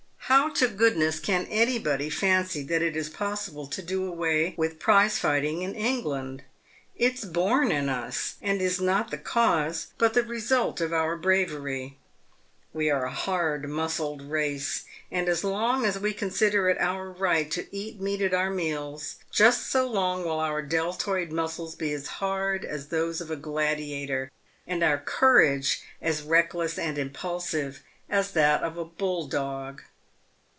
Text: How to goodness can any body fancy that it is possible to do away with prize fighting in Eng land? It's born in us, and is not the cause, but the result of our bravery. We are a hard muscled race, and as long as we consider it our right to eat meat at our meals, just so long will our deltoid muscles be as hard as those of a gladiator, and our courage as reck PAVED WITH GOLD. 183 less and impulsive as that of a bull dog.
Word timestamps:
How 0.33 0.47
to 0.53 0.69
goodness 0.69 1.19
can 1.19 1.43
any 1.47 1.77
body 1.77 2.09
fancy 2.09 2.63
that 2.63 2.81
it 2.81 2.95
is 2.95 3.09
possible 3.09 3.67
to 3.67 3.81
do 3.81 4.07
away 4.07 4.53
with 4.55 4.79
prize 4.79 5.19
fighting 5.19 5.61
in 5.61 5.75
Eng 5.75 6.05
land? 6.05 6.43
It's 6.95 7.25
born 7.25 7.69
in 7.69 7.89
us, 7.89 8.35
and 8.41 8.61
is 8.61 8.79
not 8.79 9.11
the 9.11 9.17
cause, 9.17 9.87
but 9.97 10.13
the 10.13 10.23
result 10.23 10.79
of 10.79 10.93
our 10.93 11.17
bravery. 11.17 11.97
We 12.71 12.89
are 12.89 13.03
a 13.03 13.11
hard 13.11 13.67
muscled 13.67 14.21
race, 14.21 14.85
and 15.11 15.27
as 15.27 15.43
long 15.43 15.85
as 15.85 15.99
we 15.99 16.13
consider 16.13 16.69
it 16.69 16.77
our 16.79 17.11
right 17.11 17.51
to 17.51 17.67
eat 17.75 17.99
meat 17.99 18.21
at 18.21 18.33
our 18.33 18.49
meals, 18.49 19.15
just 19.33 19.67
so 19.69 19.85
long 19.91 20.23
will 20.23 20.39
our 20.39 20.61
deltoid 20.61 21.33
muscles 21.33 21.75
be 21.75 21.91
as 21.91 22.07
hard 22.07 22.63
as 22.63 22.87
those 22.87 23.19
of 23.19 23.31
a 23.31 23.35
gladiator, 23.35 24.31
and 24.65 24.81
our 24.81 24.97
courage 24.97 25.83
as 26.01 26.21
reck 26.21 26.51
PAVED 26.51 26.53
WITH 26.55 26.75
GOLD. 26.77 26.77
183 26.77 26.83
less 26.87 26.87
and 26.87 26.97
impulsive 27.77 27.83
as 28.09 28.31
that 28.31 28.63
of 28.63 28.77
a 28.77 28.85
bull 28.85 29.27
dog. 29.27 29.81